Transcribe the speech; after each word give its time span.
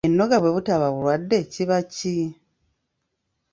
Ennoga 0.07 0.35
bwe 0.39 0.53
butaba 0.55 0.87
bulwadde 0.93 1.37
kiba 1.53 1.77
ki? 1.93 2.15